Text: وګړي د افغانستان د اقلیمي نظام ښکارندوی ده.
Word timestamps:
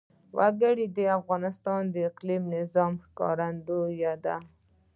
وګړي 0.37 0.85
د 0.97 0.99
افغانستان 1.19 1.81
د 1.89 1.95
اقلیمي 2.09 2.47
نظام 2.57 2.93
ښکارندوی 3.05 4.01
ده. 4.23 4.35